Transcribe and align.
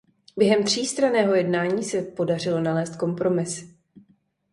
Během 0.37 0.63
třístranného 0.63 1.35
jednání 1.35 1.83
se 1.83 2.01
podařilo 2.01 2.59
nalézt 2.61 2.95
kompromis. 2.95 3.75